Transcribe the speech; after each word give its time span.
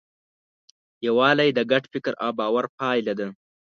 یووالی 1.05 1.49
د 1.53 1.59
ګډ 1.71 1.83
فکر 1.93 2.13
او 2.23 2.29
باور 2.39 2.65
پایله 2.77 3.13
ده. 3.19 3.27